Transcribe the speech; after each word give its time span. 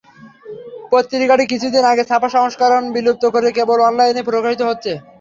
পত্রিকাটি 0.91 1.45
কিছুদিন 1.51 1.83
আগে 1.91 2.03
ছাপা 2.09 2.29
সংস্করণ 2.35 2.83
বিলুপ্ত 2.95 3.23
করে 3.33 3.49
কেবল 3.57 3.77
অনলাইনেই 3.89 4.27
প্রকাশিত 4.29 4.61
হচ্ছে। 4.69 4.91